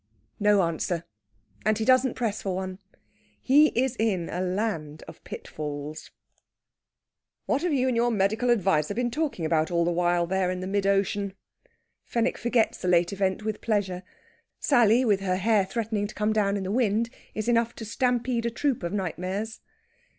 No 0.39 0.63
answer. 0.63 1.03
And 1.63 1.77
he 1.77 1.85
doesn't 1.85 2.15
press 2.15 2.41
for 2.41 2.55
one. 2.55 2.79
He 3.39 3.67
is 3.79 3.95
in 3.97 4.29
a 4.29 4.41
land 4.41 5.03
of 5.07 5.23
pitfalls. 5.23 6.09
"What 7.45 7.61
have 7.61 7.71
you 7.71 7.87
and 7.87 7.95
your 7.95 8.09
medical 8.09 8.49
adviser 8.49 8.95
been 8.95 9.11
talking 9.11 9.45
about 9.45 9.69
all 9.69 9.85
the 9.85 9.91
while, 9.91 10.25
there 10.25 10.49
in 10.49 10.71
mid 10.71 10.87
ocean?" 10.87 11.35
Fenwick 12.03 12.39
forgets 12.39 12.79
the 12.79 12.87
late 12.87 13.13
event 13.13 13.43
with 13.45 13.61
pleasure. 13.61 14.01
Sally, 14.59 15.05
with 15.05 15.19
her 15.19 15.35
hair 15.35 15.65
threatening 15.67 16.07
to 16.07 16.15
come 16.15 16.33
down 16.33 16.57
in 16.57 16.63
the 16.63 16.71
wind, 16.71 17.11
is 17.35 17.47
enough 17.47 17.75
to 17.75 17.85
stampede 17.85 18.47
a 18.47 18.49
troop 18.49 18.81
of 18.81 18.91
nightmares. 18.93 19.59